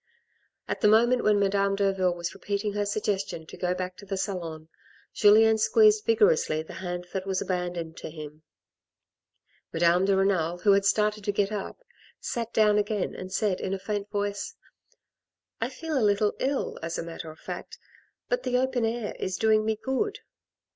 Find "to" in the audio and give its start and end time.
3.45-3.55, 3.97-4.05, 7.97-8.09, 11.23-11.31